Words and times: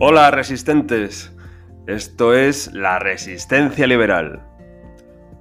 Hola 0.00 0.30
resistentes, 0.30 1.34
esto 1.88 2.32
es 2.32 2.72
La 2.72 3.00
Resistencia 3.00 3.84
Liberal, 3.84 4.46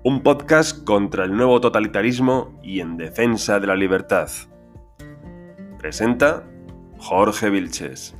un 0.03 0.23
podcast 0.23 0.83
contra 0.83 1.25
el 1.25 1.37
nuevo 1.37 1.61
totalitarismo 1.61 2.59
y 2.63 2.79
en 2.79 2.97
defensa 2.97 3.59
de 3.59 3.67
la 3.67 3.75
libertad. 3.75 4.31
Presenta 5.77 6.43
Jorge 6.97 7.51
Vilches. 7.51 8.15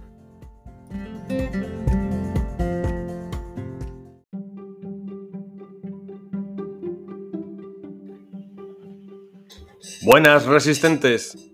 Buenas 10.05 10.45
resistentes. 10.45 11.51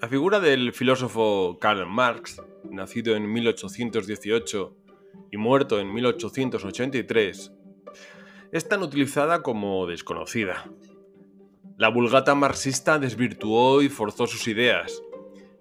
La 0.00 0.08
figura 0.08 0.40
del 0.40 0.72
filósofo 0.72 1.58
Karl 1.60 1.86
Marx 1.86 2.40
nacido 2.70 3.16
en 3.16 3.32
1818 3.32 4.76
y 5.30 5.36
muerto 5.36 5.78
en 5.80 5.92
1883, 5.92 7.52
es 8.52 8.68
tan 8.68 8.82
utilizada 8.82 9.42
como 9.42 9.86
desconocida. 9.86 10.70
La 11.76 11.88
vulgata 11.88 12.34
marxista 12.34 12.98
desvirtuó 12.98 13.82
y 13.82 13.88
forzó 13.88 14.26
sus 14.26 14.48
ideas, 14.48 15.02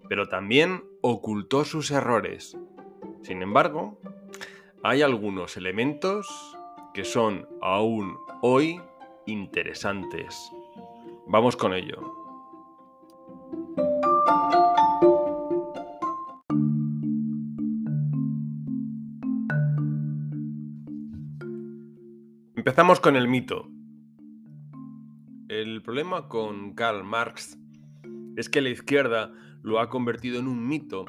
pero 0.10 0.28
también 0.28 0.84
ocultó 1.02 1.64
sus 1.66 1.92
errores. 1.92 2.58
Sin 3.22 3.42
embargo, 3.42 4.00
hay 4.84 5.02
algunos 5.02 5.58
elementos 5.58 6.28
que 6.94 7.04
son 7.04 7.48
aún 7.62 8.18
hoy 8.42 8.82
interesantes. 9.26 10.52
Vamos 11.28 11.56
con 11.56 11.74
ello. 11.74 12.17
Empezamos 22.78 23.00
con 23.00 23.16
el 23.16 23.28
mito. 23.28 23.72
El 25.48 25.82
problema 25.82 26.28
con 26.28 26.76
Karl 26.76 27.04
Marx 27.04 27.58
es 28.36 28.50
que 28.50 28.62
la 28.62 28.70
izquierda 28.70 29.34
lo 29.64 29.80
ha 29.80 29.90
convertido 29.90 30.40
en 30.40 30.48
un 30.48 30.68
mito 30.68 31.06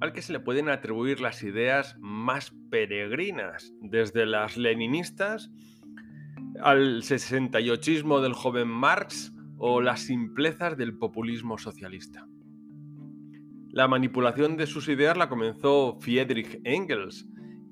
al 0.00 0.12
que 0.12 0.22
se 0.22 0.32
le 0.32 0.38
pueden 0.38 0.68
atribuir 0.68 1.20
las 1.20 1.42
ideas 1.42 1.96
más 1.98 2.52
peregrinas, 2.70 3.74
desde 3.80 4.26
las 4.26 4.56
leninistas 4.56 5.50
al 6.62 7.02
68ismo 7.02 8.20
del 8.20 8.32
joven 8.32 8.68
Marx 8.68 9.34
o 9.56 9.80
las 9.80 10.02
simplezas 10.02 10.76
del 10.76 10.98
populismo 10.98 11.58
socialista. 11.58 12.28
La 13.70 13.88
manipulación 13.88 14.56
de 14.56 14.68
sus 14.68 14.86
ideas 14.86 15.16
la 15.16 15.28
comenzó 15.28 15.98
Friedrich 15.98 16.60
Engels, 16.62 17.26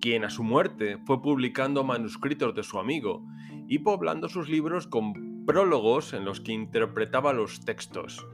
quien 0.06 0.22
a 0.22 0.30
su 0.30 0.44
muerte 0.44 0.98
fue 1.04 1.20
publicando 1.20 1.82
manuscritos 1.82 2.54
de 2.54 2.62
su 2.62 2.78
amigo 2.78 3.26
y 3.66 3.80
poblando 3.80 4.28
sus 4.28 4.48
libros 4.48 4.86
con 4.86 5.44
prólogos 5.44 6.12
en 6.12 6.24
los 6.24 6.40
que 6.40 6.52
interpretaba 6.52 7.32
los 7.32 7.64
textos. 7.64 8.24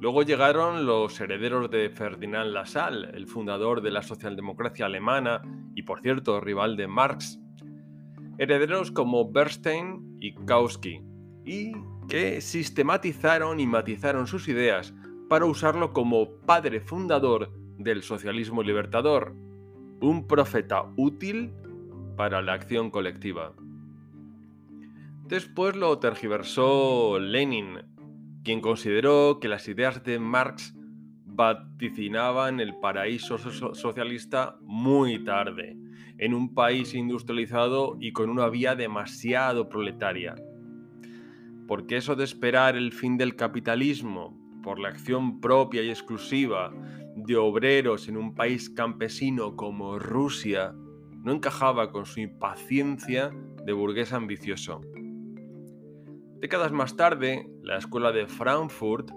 Luego 0.00 0.24
llegaron 0.24 0.84
los 0.84 1.20
herederos 1.20 1.70
de 1.70 1.90
Ferdinand 1.90 2.50
Lassalle, 2.50 3.10
el 3.14 3.28
fundador 3.28 3.82
de 3.82 3.92
la 3.92 4.02
socialdemocracia 4.02 4.86
alemana 4.86 5.42
y 5.76 5.82
por 5.82 6.00
cierto 6.00 6.40
rival 6.40 6.76
de 6.76 6.88
Marx, 6.88 7.38
herederos 8.36 8.90
como 8.90 9.30
Bernstein 9.30 10.18
y 10.18 10.34
Kautsky, 10.34 11.02
y 11.44 11.70
que 12.08 12.40
sistematizaron 12.40 13.60
y 13.60 13.68
matizaron 13.68 14.26
sus 14.26 14.48
ideas 14.48 14.92
para 15.28 15.44
usarlo 15.44 15.92
como 15.92 16.40
padre 16.40 16.80
fundador 16.80 17.52
del 17.78 18.02
socialismo 18.02 18.64
libertador, 18.64 19.36
un 20.02 20.26
profeta 20.26 20.84
útil 20.96 21.52
para 22.16 22.42
la 22.42 22.54
acción 22.54 22.90
colectiva. 22.90 23.54
Después 25.28 25.76
lo 25.76 25.98
tergiversó 25.98 27.18
Lenin, 27.18 27.78
quien 28.42 28.60
consideró 28.60 29.38
que 29.40 29.48
las 29.48 29.68
ideas 29.68 30.02
de 30.04 30.18
Marx 30.18 30.74
vaticinaban 31.24 32.60
el 32.60 32.74
paraíso 32.80 33.38
socialista 33.38 34.58
muy 34.62 35.24
tarde, 35.24 35.76
en 36.18 36.34
un 36.34 36.52
país 36.52 36.94
industrializado 36.94 37.96
y 38.00 38.12
con 38.12 38.28
una 38.28 38.48
vía 38.48 38.74
demasiado 38.74 39.68
proletaria. 39.68 40.34
Porque 41.68 41.96
eso 41.96 42.16
de 42.16 42.24
esperar 42.24 42.76
el 42.76 42.92
fin 42.92 43.16
del 43.16 43.36
capitalismo 43.36 44.36
por 44.62 44.78
la 44.78 44.88
acción 44.88 45.40
propia 45.40 45.82
y 45.82 45.90
exclusiva 45.90 46.72
de 47.26 47.36
obreros 47.36 48.08
en 48.08 48.16
un 48.16 48.34
país 48.34 48.70
campesino 48.70 49.56
como 49.56 49.98
Rusia 49.98 50.74
no 51.22 51.32
encajaba 51.32 51.90
con 51.92 52.04
su 52.04 52.20
impaciencia 52.20 53.30
de 53.64 53.72
burgués 53.72 54.12
ambicioso. 54.12 54.80
Décadas 56.40 56.72
más 56.72 56.96
tarde, 56.96 57.48
la 57.62 57.78
escuela 57.78 58.10
de 58.10 58.26
Frankfurt 58.26 59.10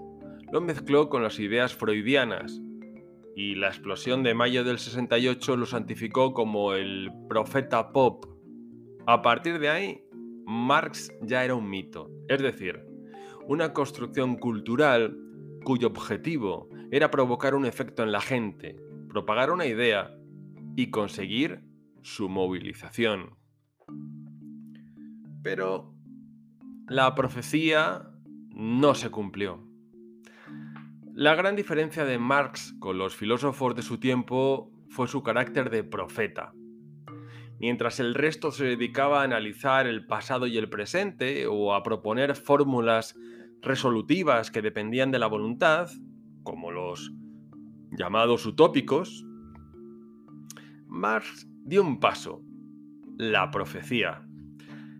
lo 0.51 0.61
mezcló 0.61 1.09
con 1.09 1.23
las 1.23 1.39
ideas 1.39 1.73
freudianas 1.73 2.61
y 3.35 3.55
la 3.55 3.67
explosión 3.67 4.22
de 4.22 4.35
mayo 4.35 4.63
del 4.63 4.77
68 4.77 5.57
lo 5.57 5.66
santificó 5.66 6.33
como 6.33 6.73
el 6.73 7.11
profeta 7.27 7.91
pop. 7.91 8.25
A 9.07 9.22
partir 9.22 9.59
de 9.59 9.69
ahí, 9.69 10.01
Marx 10.45 11.11
ya 11.22 11.43
era 11.43 11.55
un 11.55 11.69
mito, 11.69 12.11
es 12.29 12.41
decir, 12.41 12.85
una 13.47 13.73
construcción 13.73 14.37
cultural 14.37 15.17
cuyo 15.63 15.87
objetivo 15.87 16.69
era 16.91 17.12
provocar 17.12 17.56
un 17.56 17.66
efecto 17.66 18.03
en 18.03 18.12
la 18.12 18.22
gente, 18.22 18.75
propagar 19.09 19.51
una 19.51 19.66
idea 19.66 20.16
y 20.75 20.90
conseguir 20.90 21.63
su 22.01 22.29
movilización. 22.29 23.38
Pero 25.44 25.94
la 26.88 27.16
profecía 27.16 28.09
no 28.50 28.96
se 28.96 29.09
cumplió. 29.09 29.68
La 31.13 31.34
gran 31.35 31.56
diferencia 31.56 32.06
de 32.06 32.19
Marx 32.19 32.73
con 32.79 32.97
los 32.97 33.16
filósofos 33.16 33.75
de 33.75 33.81
su 33.81 34.00
tiempo 34.00 34.72
fue 34.90 35.07
su 35.07 35.23
carácter 35.23 35.69
de 35.69 35.84
profeta. 35.84 36.53
Mientras 37.59 38.00
el 38.00 38.13
resto 38.13 38.52
se 38.52 38.66
dedicaba 38.66 39.22
a 39.22 39.23
analizar 39.23 39.88
el 39.88 40.06
pasado 40.06 40.46
y 40.46 40.57
el 40.57 40.69
presente 40.69 41.47
o 41.47 41.73
a 41.73 41.84
proponer 41.84 42.35
fórmulas 42.35 43.16
resolutivas 43.62 44.52
que 44.52 44.62
dependían 44.62 45.12
de 45.12 45.19
la 45.19 45.28
voluntad, 45.28 45.90
como 46.44 46.69
llamados 47.97 48.45
utópicos, 48.45 49.25
Marx 50.88 51.47
dio 51.63 51.81
un 51.81 52.00
paso, 52.00 52.41
la 53.17 53.51
profecía. 53.51 54.28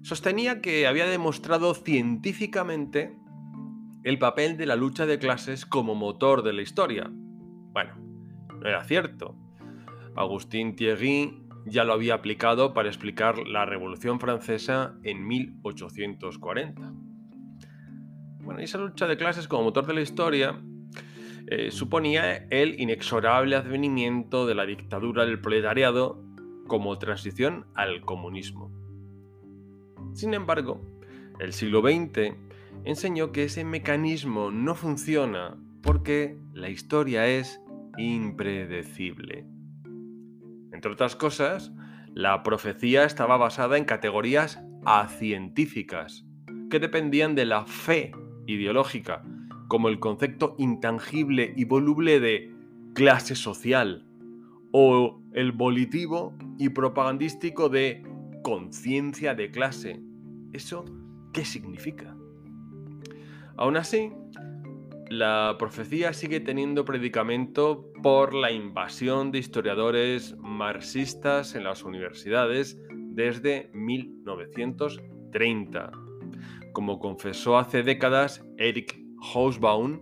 Sostenía 0.01 0.61
que 0.61 0.88
había 0.88 1.05
demostrado 1.07 1.73
científicamente 1.73 3.17
el 4.03 4.19
papel 4.19 4.57
de 4.57 4.66
la 4.66 4.75
lucha 4.75 5.05
de 5.05 5.19
clases 5.19 5.66
como 5.66 5.95
motor 5.95 6.44
de 6.44 6.53
la 6.53 6.61
historia. 6.61 7.09
Bueno, 7.11 7.95
no 8.59 8.67
era 8.67 8.84
cierto. 8.84 9.35
Agustín 10.16 10.75
Thierry 10.75 11.45
ya 11.66 11.84
lo 11.84 11.94
había 11.94 12.13
aplicado 12.13 12.73
para 12.73 12.88
explicar 12.88 13.39
la 13.47 13.66
Revolución 13.66 14.19
Francesa 14.19 14.95
en 15.03 15.25
1840. 15.25 16.94
Bueno, 18.44 18.59
esa 18.59 18.78
lucha 18.78 19.07
de 19.07 19.17
clases 19.17 19.47
como 19.47 19.63
motor 19.63 19.88
de 19.88 19.95
la 19.95 20.01
historia 20.01 20.61
eh, 21.47 21.72
suponía 21.72 22.47
el 22.50 22.79
inexorable 22.79 23.56
advenimiento 23.56 24.47
de 24.47 24.56
la 24.56 24.66
dictadura 24.66 25.25
del 25.25 25.39
proletariado 25.39 26.23
como 26.67 26.97
transición 26.97 27.67
al 27.75 28.01
comunismo. 28.01 28.72
Sin 30.13 30.34
embargo, 30.34 30.81
el 31.39 31.53
siglo 31.53 31.81
XX 31.81 32.35
enseñó 32.84 33.31
que 33.31 33.44
ese 33.44 33.63
mecanismo 33.63 34.51
no 34.51 34.75
funciona 34.75 35.57
porque 35.81 36.38
la 36.53 36.69
historia 36.69 37.28
es 37.28 37.61
impredecible. 37.97 39.46
Entre 40.72 40.91
otras 40.91 41.16
cosas, 41.16 41.72
la 42.14 42.43
profecía 42.43 43.03
estaba 43.03 43.37
basada 43.37 43.78
en 43.78 43.85
categorías 43.85 44.59
acientíficas 44.85 46.25
que 46.69 46.79
dependían 46.79 47.35
de 47.35 47.46
la 47.46 47.66
fe 47.66 48.14
ideológica, 48.47 49.23
como 49.67 49.90
el 49.90 50.00
concepto 50.00 50.56
intangible 50.58 51.53
y 51.56 51.66
voluble 51.66 52.20
de 52.20 52.52
clase 52.94 53.35
social, 53.35 54.06
o 54.72 55.22
el 55.34 55.52
volitivo 55.52 56.34
y 56.58 56.70
propagandístico 56.70 57.70
de 57.70 58.03
conciencia 58.44 59.34
de 59.34 59.52
clase. 59.52 60.02
¿Eso 60.53 60.85
qué 61.34 61.46
significa? 61.46 62.16
Aún 63.58 63.78
así, 63.78 64.12
la 65.09 65.56
profecía 65.58 66.14
sigue 66.14 66.40
teniendo 66.40 66.84
predicamento 66.84 67.91
por 68.03 68.34
la 68.34 68.52
invasión 68.52 69.32
de 69.32 69.40
historiadores 69.40 70.35
marxistas 70.40 71.56
en 71.56 71.64
las 71.64 71.84
universidades 71.84 72.78
desde 72.91 73.70
1930 73.73 75.91
como 76.76 77.00
confesó 77.00 77.58
hace 77.58 77.84
décadas 77.84 78.44
Eric 78.58 79.00
Hobsbawm, 79.20 80.02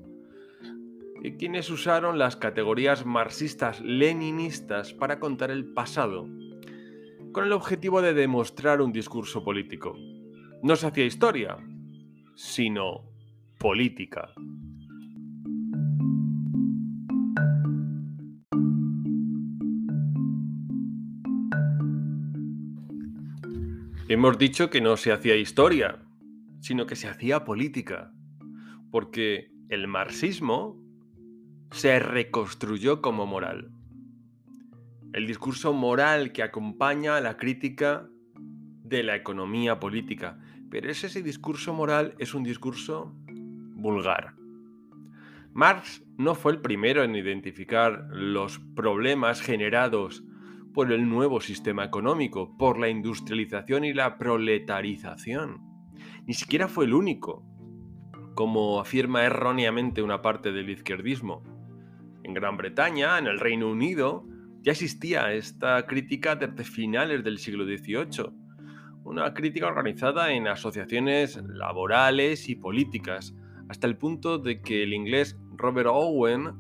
y 1.24 1.38
quienes 1.38 1.70
usaron 1.70 2.20
las 2.20 2.36
categorías 2.36 3.06
marxistas-leninistas 3.06 4.94
para 4.94 5.20
contar 5.20 5.52
el 5.52 5.66
pasado, 5.74 6.28
con 7.32 7.46
el 7.46 7.54
objetivo 7.54 8.02
de 8.02 8.14
demostrar 8.14 8.82
un 8.82 8.92
discurso 8.92 9.44
político. 9.44 9.96
No 10.62 10.76
se 10.76 10.88
hacía 10.88 11.06
historia, 11.06 11.58
sino 12.36 13.06
política. 13.58 14.34
Hemos 24.10 24.38
dicho 24.38 24.70
que 24.70 24.82
no 24.82 24.98
se 24.98 25.12
hacía 25.12 25.36
historia, 25.38 26.04
sino 26.60 26.86
que 26.86 26.96
se 26.96 27.08
hacía 27.08 27.46
política, 27.46 28.14
porque 28.94 29.52
el 29.70 29.88
marxismo 29.88 30.80
se 31.72 31.98
reconstruyó 31.98 33.02
como 33.02 33.26
moral. 33.26 33.72
El 35.14 35.26
discurso 35.26 35.74
moral 35.74 36.32
que 36.32 36.44
acompaña 36.44 37.18
a 37.18 37.22
la 37.22 37.36
crítica 37.36 38.08
de 38.84 39.02
la 39.02 39.16
economía 39.16 39.80
política. 39.80 40.38
Pero 40.70 40.92
ese 40.92 41.24
discurso 41.24 41.74
moral 41.74 42.14
es 42.20 42.36
un 42.36 42.44
discurso 42.44 43.16
vulgar. 43.26 44.36
Marx 45.54 46.06
no 46.20 46.36
fue 46.36 46.52
el 46.52 46.62
primero 46.62 47.04
en 47.04 47.16
identificar 47.16 48.06
los 48.12 48.60
problemas 48.76 49.42
generados 49.42 50.24
por 50.72 50.92
el 50.92 51.10
nuevo 51.10 51.42
sistema 51.42 51.84
económico, 51.84 52.56
por 52.60 52.78
la 52.78 52.90
industrialización 52.90 53.86
y 53.86 53.94
la 53.96 54.20
proletarización. 54.20 55.62
Ni 56.28 56.36
siquiera 56.36 56.68
fue 56.68 56.86
el 56.86 56.94
único, 56.94 57.44
como 58.36 58.80
afirma 58.80 59.24
erróneamente 59.24 60.02
una 60.02 60.22
parte 60.22 60.52
del 60.52 60.70
izquierdismo. 60.70 61.44
En 62.24 62.34
Gran 62.34 62.58
Bretaña, 62.58 63.18
en 63.18 63.28
el 63.28 63.40
Reino 63.40 63.70
Unido, 63.70 64.26
ya 64.62 64.72
existía 64.72 65.34
esta 65.34 65.86
crítica 65.86 66.36
desde 66.36 66.64
finales 66.64 67.24
del 67.24 67.38
siglo 67.38 67.66
XVIII, 67.66 68.32
una 69.04 69.34
crítica 69.34 69.68
organizada 69.68 70.32
en 70.32 70.48
asociaciones 70.48 71.38
laborales 71.48 72.48
y 72.48 72.56
políticas, 72.56 73.36
hasta 73.68 73.88
el 73.88 73.98
punto 73.98 74.38
de 74.38 74.62
que 74.62 74.84
el 74.84 74.94
inglés 74.94 75.38
Robert 75.56 75.90
Owen 75.92 76.54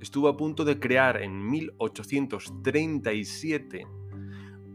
estuvo 0.00 0.28
a 0.28 0.36
punto 0.36 0.64
de 0.64 0.78
crear 0.78 1.22
en 1.22 1.50
1837 1.50 3.86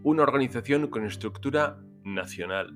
una 0.04 0.24
organización 0.24 0.88
con 0.88 1.06
estructura 1.06 1.80
nacional. 2.04 2.76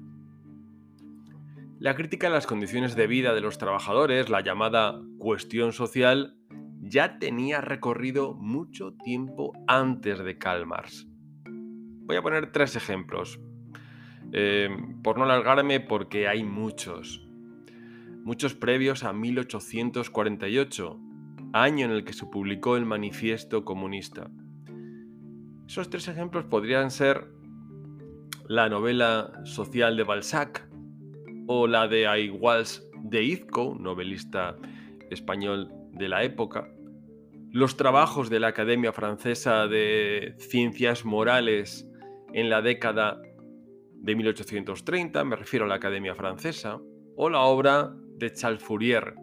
La 1.79 1.93
crítica 1.93 2.25
a 2.25 2.31
las 2.31 2.47
condiciones 2.47 2.95
de 2.95 3.05
vida 3.05 3.35
de 3.35 3.41
los 3.41 3.59
trabajadores, 3.59 4.29
la 4.29 4.41
llamada 4.41 4.99
cuestión 5.19 5.73
social, 5.73 6.35
ya 6.81 7.19
tenía 7.19 7.61
recorrido 7.61 8.33
mucho 8.33 8.93
tiempo 9.03 9.53
antes 9.67 10.17
de 10.17 10.39
Karl 10.39 10.65
Marx. 10.65 11.07
Voy 11.45 12.15
a 12.15 12.23
poner 12.23 12.51
tres 12.51 12.75
ejemplos, 12.75 13.39
eh, 14.33 14.69
por 15.03 15.19
no 15.19 15.25
alargarme 15.25 15.79
porque 15.79 16.27
hay 16.27 16.43
muchos. 16.43 17.23
Muchos 18.23 18.55
previos 18.55 19.03
a 19.03 19.13
1848, 19.13 20.99
año 21.53 21.85
en 21.85 21.91
el 21.91 22.03
que 22.03 22.13
se 22.13 22.25
publicó 22.25 22.75
el 22.75 22.85
Manifiesto 22.85 23.63
Comunista. 23.63 24.31
Esos 25.67 25.91
tres 25.91 26.07
ejemplos 26.07 26.45
podrían 26.45 26.89
ser 26.89 27.27
la 28.47 28.67
novela 28.67 29.41
social 29.43 29.95
de 29.95 30.03
Balzac 30.03 30.66
o 31.47 31.67
la 31.67 31.87
de 31.87 32.07
Aiguals 32.07 32.87
de 33.03 33.23
Izco, 33.23 33.75
novelista 33.79 34.57
español 35.09 35.71
de 35.93 36.09
la 36.09 36.23
época, 36.23 36.69
los 37.51 37.77
trabajos 37.77 38.29
de 38.29 38.39
la 38.39 38.47
Academia 38.47 38.91
Francesa 38.91 39.67
de 39.67 40.35
Ciencias 40.37 41.05
Morales 41.05 41.89
en 42.33 42.49
la 42.49 42.61
década 42.61 43.21
de 43.95 44.15
1830, 44.15 45.23
me 45.23 45.35
refiero 45.35 45.65
a 45.65 45.67
la 45.67 45.75
Academia 45.75 46.13
Francesa, 46.13 46.79
o 47.15 47.29
la 47.29 47.41
obra 47.41 47.95
de 48.17 48.31
Charles 48.31 48.61
Fourier, 48.61 49.15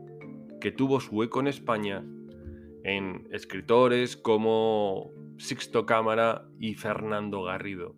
que 0.60 0.72
tuvo 0.72 1.00
su 1.00 1.22
eco 1.22 1.40
en 1.40 1.46
España 1.46 2.04
en 2.82 3.28
escritores 3.30 4.16
como 4.16 5.10
Sixto 5.38 5.86
Cámara 5.86 6.48
y 6.58 6.74
Fernando 6.74 7.42
Garrido. 7.42 7.96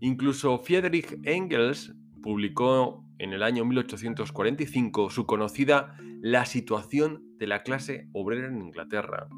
Incluso 0.00 0.58
Friedrich 0.58 1.18
Engels 1.24 1.92
publicó 2.22 3.04
en 3.18 3.32
el 3.32 3.42
año 3.42 3.64
1845 3.64 5.10
su 5.10 5.26
conocida 5.26 5.96
La 6.20 6.44
situación 6.44 7.22
de 7.38 7.46
la 7.46 7.62
clase 7.62 8.08
obrera 8.12 8.48
en 8.48 8.60
Inglaterra. 8.62 9.28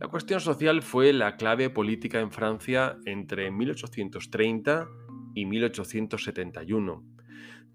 La 0.00 0.08
cuestión 0.08 0.40
social 0.40 0.82
fue 0.82 1.12
la 1.12 1.36
clave 1.36 1.70
política 1.70 2.20
en 2.20 2.30
Francia 2.30 2.98
entre 3.04 3.50
1830 3.50 4.88
y 5.34 5.46
1871 5.46 7.14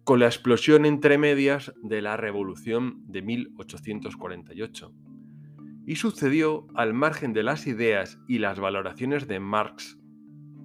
con 0.09 0.19
la 0.19 0.25
explosión 0.25 0.87
entre 0.87 1.19
medias 1.19 1.71
de 1.83 2.01
la 2.01 2.17
Revolución 2.17 3.03
de 3.05 3.21
1848. 3.21 4.91
Y 5.85 5.97
sucedió 5.97 6.65
al 6.73 6.95
margen 6.95 7.31
de 7.31 7.43
las 7.43 7.67
ideas 7.67 8.19
y 8.27 8.39
las 8.39 8.59
valoraciones 8.59 9.27
de 9.27 9.39
Marx, 9.39 9.99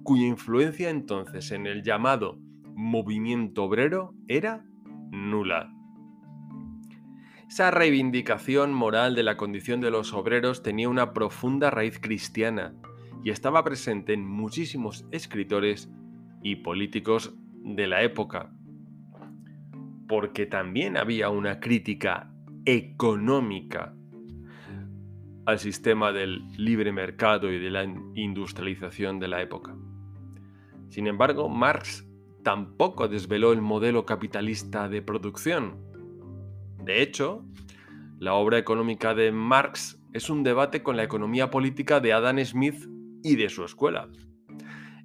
cuya 0.01 0.25
influencia 0.25 0.89
entonces 0.89 1.51
en 1.51 1.67
el 1.67 1.83
llamado 1.83 2.39
movimiento 2.75 3.63
obrero 3.63 4.13
era 4.27 4.65
nula. 5.11 5.71
Esa 7.47 7.71
reivindicación 7.71 8.73
moral 8.73 9.15
de 9.15 9.23
la 9.23 9.37
condición 9.37 9.79
de 9.79 9.91
los 9.91 10.13
obreros 10.13 10.61
tenía 10.61 10.89
una 10.89 11.13
profunda 11.13 11.69
raíz 11.69 11.99
cristiana 11.99 12.75
y 13.23 13.29
estaba 13.29 13.63
presente 13.63 14.13
en 14.13 14.27
muchísimos 14.27 15.05
escritores 15.11 15.89
y 16.43 16.57
políticos 16.57 17.33
de 17.63 17.87
la 17.87 18.03
época, 18.03 18.51
porque 20.07 20.45
también 20.45 20.97
había 20.97 21.29
una 21.29 21.59
crítica 21.59 22.31
económica 22.65 23.95
al 25.45 25.59
sistema 25.59 26.11
del 26.11 26.47
libre 26.57 26.91
mercado 26.91 27.51
y 27.51 27.59
de 27.59 27.69
la 27.69 27.83
industrialización 28.15 29.19
de 29.19 29.27
la 29.27 29.41
época. 29.41 29.75
Sin 30.89 31.07
embargo, 31.07 31.49
Marx 31.49 32.07
tampoco 32.45 33.07
desveló 33.07 33.53
el 33.53 33.61
modelo 33.61 34.05
capitalista 34.05 34.87
de 34.87 35.01
producción. 35.01 35.79
De 36.83 37.01
hecho, 37.01 37.43
la 38.19 38.35
obra 38.35 38.59
económica 38.59 39.15
de 39.15 39.31
Marx 39.31 39.99
es 40.13 40.29
un 40.29 40.43
debate 40.43 40.83
con 40.83 40.95
la 40.95 41.03
economía 41.03 41.49
política 41.49 41.99
de 41.99 42.13
Adam 42.13 42.37
Smith 42.45 42.87
y 43.23 43.35
de 43.35 43.49
su 43.49 43.65
escuela. 43.65 44.09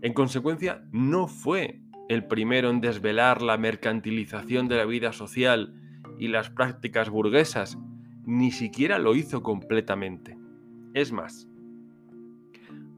En 0.02 0.12
consecuencia, 0.12 0.84
no 0.92 1.28
fue 1.28 1.80
el 2.10 2.26
primero 2.26 2.68
en 2.68 2.82
desvelar 2.82 3.40
la 3.40 3.56
mercantilización 3.56 4.68
de 4.68 4.76
la 4.76 4.84
vida 4.84 5.14
social 5.14 5.72
y 6.18 6.28
las 6.28 6.50
prácticas 6.50 7.08
burguesas, 7.08 7.78
ni 8.26 8.50
siquiera 8.50 8.98
lo 8.98 9.14
hizo 9.14 9.42
completamente. 9.42 10.36
Es 10.92 11.10
más, 11.10 11.48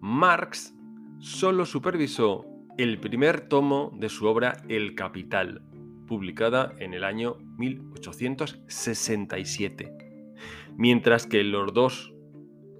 Marx 0.00 0.74
solo 1.20 1.64
supervisó 1.64 2.51
el 2.78 2.98
primer 2.98 3.48
tomo 3.48 3.92
de 3.98 4.08
su 4.08 4.26
obra 4.26 4.62
El 4.68 4.94
Capital, 4.94 5.60
publicada 6.06 6.72
en 6.78 6.94
el 6.94 7.04
año 7.04 7.36
1867, 7.58 9.92
mientras 10.76 11.26
que 11.26 11.44
los 11.44 11.74
dos 11.74 12.14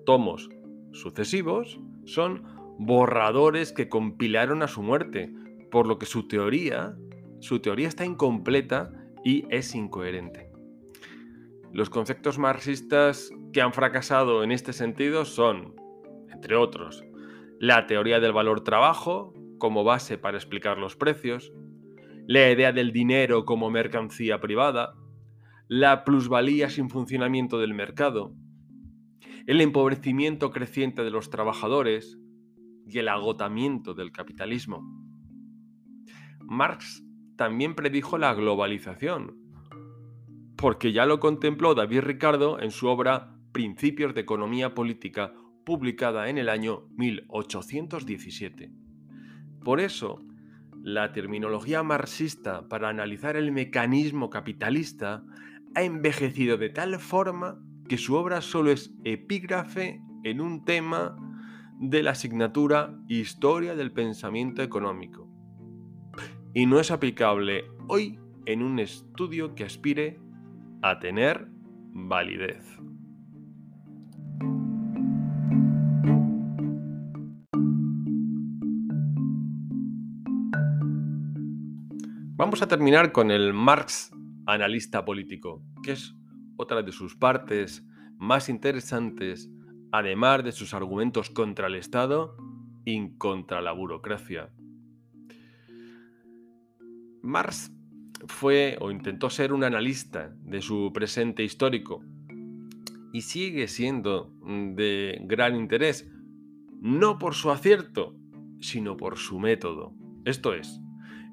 tomos 0.06 0.48
sucesivos 0.92 1.78
son 2.04 2.44
borradores 2.78 3.72
que 3.72 3.90
compilaron 3.90 4.62
a 4.62 4.68
su 4.68 4.82
muerte, 4.82 5.30
por 5.70 5.86
lo 5.86 5.98
que 5.98 6.06
su 6.06 6.26
teoría, 6.26 6.96
su 7.40 7.60
teoría 7.60 7.88
está 7.88 8.06
incompleta 8.06 8.90
y 9.24 9.44
es 9.50 9.74
incoherente. 9.74 10.50
Los 11.72 11.90
conceptos 11.90 12.38
marxistas 12.38 13.30
que 13.52 13.60
han 13.60 13.74
fracasado 13.74 14.42
en 14.42 14.52
este 14.52 14.72
sentido 14.72 15.26
son, 15.26 15.74
entre 16.30 16.56
otros, 16.56 17.04
la 17.58 17.86
teoría 17.86 18.20
del 18.20 18.32
valor 18.32 18.64
trabajo 18.64 19.34
como 19.62 19.84
base 19.84 20.18
para 20.18 20.38
explicar 20.38 20.76
los 20.76 20.96
precios, 20.96 21.52
la 22.26 22.50
idea 22.50 22.72
del 22.72 22.90
dinero 22.90 23.44
como 23.44 23.70
mercancía 23.70 24.40
privada, 24.40 24.96
la 25.68 26.02
plusvalía 26.02 26.68
sin 26.68 26.90
funcionamiento 26.90 27.60
del 27.60 27.72
mercado, 27.72 28.34
el 29.46 29.60
empobrecimiento 29.60 30.50
creciente 30.50 31.04
de 31.04 31.12
los 31.12 31.30
trabajadores 31.30 32.18
y 32.88 32.98
el 32.98 33.06
agotamiento 33.06 33.94
del 33.94 34.10
capitalismo. 34.10 34.82
Marx 36.40 37.04
también 37.36 37.76
predijo 37.76 38.18
la 38.18 38.34
globalización, 38.34 39.36
porque 40.56 40.90
ya 40.90 41.06
lo 41.06 41.20
contempló 41.20 41.76
David 41.76 42.00
Ricardo 42.00 42.58
en 42.58 42.72
su 42.72 42.88
obra 42.88 43.38
Principios 43.52 44.12
de 44.12 44.22
Economía 44.22 44.74
Política, 44.74 45.32
publicada 45.64 46.28
en 46.30 46.38
el 46.38 46.48
año 46.48 46.88
1817. 46.96 48.81
Por 49.64 49.80
eso, 49.80 50.20
la 50.82 51.12
terminología 51.12 51.82
marxista 51.82 52.68
para 52.68 52.88
analizar 52.88 53.36
el 53.36 53.52
mecanismo 53.52 54.30
capitalista 54.30 55.24
ha 55.74 55.82
envejecido 55.82 56.56
de 56.56 56.70
tal 56.70 56.98
forma 56.98 57.58
que 57.88 57.98
su 57.98 58.14
obra 58.14 58.40
solo 58.40 58.70
es 58.70 58.92
epígrafe 59.04 60.00
en 60.24 60.40
un 60.40 60.64
tema 60.64 61.16
de 61.78 62.02
la 62.02 62.12
asignatura 62.12 62.98
Historia 63.08 63.74
del 63.74 63.92
Pensamiento 63.92 64.62
Económico 64.62 65.28
y 66.54 66.66
no 66.66 66.80
es 66.80 66.90
aplicable 66.90 67.64
hoy 67.88 68.18
en 68.46 68.62
un 68.62 68.78
estudio 68.78 69.54
que 69.54 69.64
aspire 69.64 70.20
a 70.82 70.98
tener 70.98 71.48
validez. 71.92 72.64
Vamos 82.42 82.60
a 82.60 82.66
terminar 82.66 83.12
con 83.12 83.30
el 83.30 83.54
Marx 83.54 84.10
analista 84.46 85.04
político, 85.04 85.62
que 85.80 85.92
es 85.92 86.12
otra 86.56 86.82
de 86.82 86.90
sus 86.90 87.14
partes 87.14 87.86
más 88.18 88.48
interesantes, 88.48 89.48
además 89.92 90.42
de 90.42 90.50
sus 90.50 90.74
argumentos 90.74 91.30
contra 91.30 91.68
el 91.68 91.76
Estado 91.76 92.36
y 92.84 93.16
contra 93.16 93.62
la 93.62 93.70
burocracia. 93.70 94.50
Marx 97.22 97.70
fue 98.26 98.76
o 98.80 98.90
intentó 98.90 99.30
ser 99.30 99.52
un 99.52 99.62
analista 99.62 100.34
de 100.40 100.62
su 100.62 100.90
presente 100.92 101.44
histórico 101.44 102.04
y 103.12 103.20
sigue 103.22 103.68
siendo 103.68 104.34
de 104.74 105.20
gran 105.26 105.54
interés, 105.54 106.10
no 106.80 107.20
por 107.20 107.36
su 107.36 107.52
acierto, 107.52 108.16
sino 108.58 108.96
por 108.96 109.16
su 109.16 109.38
método. 109.38 109.94
Esto 110.24 110.54
es, 110.54 110.82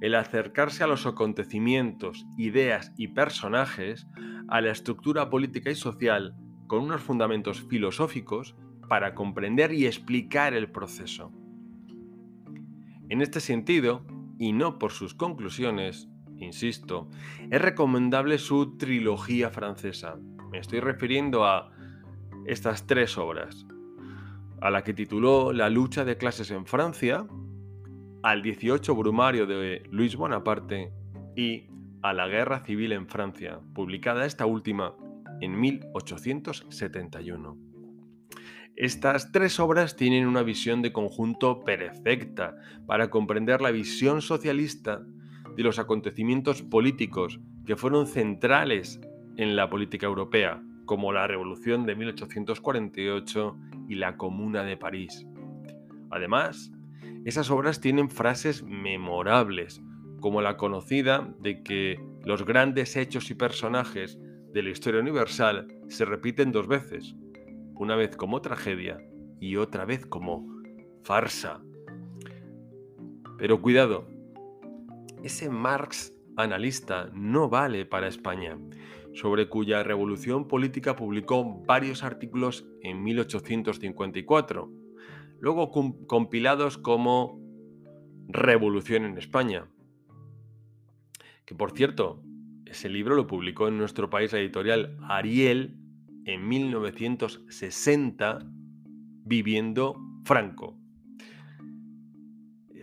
el 0.02 0.16
acercarse 0.16 0.84
a 0.84 0.88
los 0.88 1.06
acontecimientos, 1.06 2.26
ideas 2.38 2.94
y 2.98 3.10
personajes, 3.10 4.08
a 4.48 4.62
la 4.62 4.72
estructura 4.72 5.30
política 5.30 5.70
y 5.70 5.76
social 5.76 6.36
con 6.68 6.84
unos 6.84 7.02
fundamentos 7.02 7.62
filosóficos 7.62 8.56
para 8.88 9.14
comprender 9.14 9.74
y 9.74 9.86
explicar 9.86 10.54
el 10.54 10.72
proceso. 10.72 11.32
En 13.10 13.22
este 13.22 13.40
sentido, 13.40 14.06
y 14.38 14.54
no 14.54 14.80
por 14.80 14.92
sus 14.92 15.14
conclusiones, 15.14 16.08
insisto, 16.38 17.10
es 17.50 17.62
recomendable 17.62 18.38
su 18.38 18.78
trilogía 18.78 19.50
francesa. 19.50 20.18
Me 20.52 20.60
estoy 20.60 20.80
refiriendo 20.80 21.46
a 21.46 21.72
estas 22.46 22.88
tres 22.88 23.18
obras, 23.18 23.66
a 24.62 24.70
la 24.70 24.84
que 24.84 24.94
tituló 24.94 25.54
La 25.54 25.70
lucha 25.70 26.06
de 26.06 26.18
clases 26.18 26.52
en 26.52 26.66
Francia, 26.66 27.28
al 28.24 28.42
18 28.42 28.96
Brumario 28.96 29.46
de 29.46 29.84
Luis 29.92 30.16
Bonaparte 30.16 30.92
y 31.36 31.68
a 32.02 32.14
la 32.14 32.28
Guerra 32.28 32.64
Civil 32.64 32.92
en 32.92 33.08
Francia, 33.08 33.60
publicada 33.74 34.26
esta 34.26 34.46
última 34.46 34.96
en 35.42 35.60
1871. 35.60 37.58
Estas 38.76 39.32
tres 39.32 39.60
obras 39.60 39.96
tienen 39.96 40.26
una 40.28 40.44
visión 40.44 40.82
de 40.82 40.94
conjunto 40.94 41.64
perfecta 41.64 42.56
para 42.88 43.10
comprender 43.10 43.62
la 43.62 43.72
visión 43.72 44.22
socialista 44.22 45.02
de 45.56 45.64
los 45.64 45.80
acontecimientos 45.80 46.62
políticos 46.62 47.40
que 47.66 47.76
fueron 47.76 48.08
centrales 48.08 49.02
en 49.36 49.56
la 49.56 49.70
política 49.70 50.08
europea, 50.08 50.64
como 50.86 51.12
la 51.12 51.28
Revolución 51.28 51.86
de 51.86 51.96
1848 51.96 53.58
y 53.90 53.96
la 53.96 54.18
Comuna 54.18 54.64
de 54.64 54.78
París. 54.78 55.28
Además, 56.10 56.72
esas 57.26 57.52
obras 57.52 57.82
tienen 57.82 58.10
frases 58.10 58.64
memorables, 58.64 59.82
como 60.20 60.42
la 60.42 60.58
conocida 60.58 61.34
de 61.40 61.64
que 61.64 62.00
los 62.24 62.46
grandes 62.46 62.96
hechos 62.96 63.30
y 63.32 63.36
personajes 63.36 64.18
de 64.54 64.64
la 64.64 64.70
historia 64.70 65.02
universal 65.02 65.68
se 65.88 66.06
repiten 66.06 66.52
dos 66.52 66.68
veces, 66.68 67.16
una 67.76 67.96
vez 67.96 68.16
como 68.16 68.42
tragedia 68.42 69.00
y 69.40 69.56
otra 69.58 69.86
vez 69.86 70.06
como 70.06 70.48
farsa. 71.04 71.62
Pero 73.38 73.62
cuidado, 73.62 74.08
ese 75.24 75.50
Marx 75.50 76.14
analista 76.36 77.10
no 77.14 77.50
vale 77.50 77.86
para 77.86 78.08
España, 78.08 78.58
sobre 79.14 79.50
cuya 79.50 79.84
revolución 79.84 80.48
política 80.48 80.96
publicó 80.96 81.64
varios 81.66 82.04
artículos 82.04 82.66
en 82.82 83.04
1854 83.04 84.79
luego 85.40 85.72
compilados 86.08 86.78
como 86.78 87.40
Revolución 88.28 89.06
en 89.06 89.18
España. 89.18 89.68
Que 91.46 91.56
por 91.56 91.72
cierto, 91.72 92.22
ese 92.66 92.90
libro 92.90 93.16
lo 93.16 93.26
publicó 93.26 93.68
en 93.68 93.78
nuestro 93.78 94.10
país 94.10 94.32
editorial 94.34 94.98
Ariel 95.02 95.76
en 96.26 96.48
1960, 96.48 98.40
viviendo 99.26 99.96
Franco. 100.24 100.78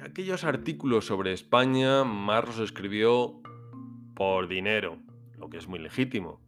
Aquellos 0.02 0.42
artículos 0.44 1.06
sobre 1.06 1.32
España, 1.32 2.02
Marros 2.04 2.58
escribió 2.58 3.40
por 4.14 4.48
dinero, 4.48 4.98
lo 5.38 5.48
que 5.48 5.58
es 5.58 5.68
muy 5.68 5.78
legítimo, 5.78 6.40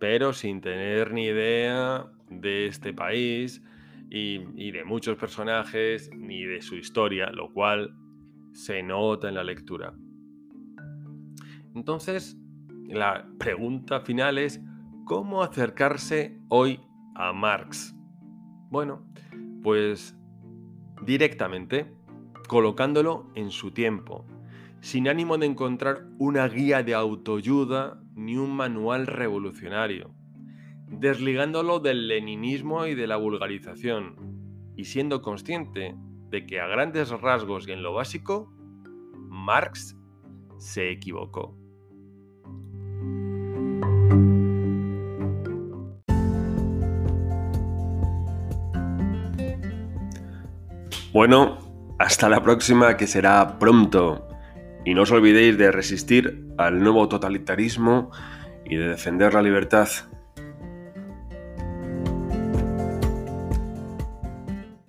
pero 0.00 0.32
sin 0.32 0.60
tener 0.60 1.12
ni 1.12 1.26
idea 1.26 2.10
de 2.28 2.66
este 2.66 2.92
país, 2.92 3.62
y, 4.10 4.70
de 4.70 4.84
muchos 4.84 5.16
personajes 5.16 6.10
ni 6.16 6.44
de 6.44 6.62
su 6.62 6.76
historia, 6.76 7.30
lo 7.30 7.52
cual 7.52 7.96
se 8.52 8.82
nota 8.82 9.28
en 9.28 9.34
la 9.34 9.44
lectura. 9.44 9.94
Entonces, 11.74 12.38
la 12.86 13.26
pregunta 13.38 14.00
final 14.00 14.38
es, 14.38 14.60
¿cómo 15.04 15.42
acercarse 15.42 16.38
hoy 16.48 16.80
a 17.16 17.32
Marx? 17.32 17.94
Bueno, 18.70 19.04
pues 19.62 20.16
directamente, 21.02 21.92
colocándolo 22.48 23.32
en 23.34 23.50
su 23.50 23.72
tiempo, 23.72 24.26
sin 24.80 25.08
ánimo 25.08 25.38
de 25.38 25.46
encontrar 25.46 26.06
una 26.18 26.46
guía 26.46 26.82
de 26.82 26.94
autoayuda 26.94 28.00
ni 28.14 28.36
un 28.36 28.54
manual 28.54 29.06
revolucionario 29.06 30.14
desligándolo 30.98 31.80
del 31.80 32.08
leninismo 32.08 32.86
y 32.86 32.94
de 32.94 33.06
la 33.06 33.16
vulgarización, 33.16 34.16
y 34.76 34.84
siendo 34.84 35.22
consciente 35.22 35.94
de 36.30 36.46
que 36.46 36.60
a 36.60 36.66
grandes 36.66 37.10
rasgos 37.10 37.68
y 37.68 37.72
en 37.72 37.82
lo 37.82 37.94
básico, 37.94 38.52
Marx 39.28 39.96
se 40.58 40.90
equivocó. 40.90 41.56
Bueno, 51.12 51.58
hasta 52.00 52.28
la 52.28 52.42
próxima 52.42 52.96
que 52.96 53.06
será 53.06 53.58
pronto. 53.60 54.26
Y 54.84 54.94
no 54.94 55.02
os 55.02 55.12
olvidéis 55.12 55.56
de 55.56 55.70
resistir 55.70 56.44
al 56.58 56.82
nuevo 56.82 57.08
totalitarismo 57.08 58.10
y 58.64 58.74
de 58.74 58.88
defender 58.88 59.32
la 59.32 59.42
libertad. 59.42 59.88